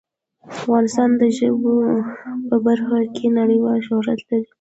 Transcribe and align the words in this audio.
افغانستان 0.57 1.09
د 1.21 1.23
ژبو 1.37 1.73
په 2.47 2.55
برخه 2.65 2.97
کې 3.15 3.27
نړیوال 3.39 3.79
شهرت 3.87 4.19
لري. 4.29 4.47